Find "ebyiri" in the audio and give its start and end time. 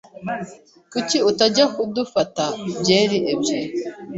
3.31-3.79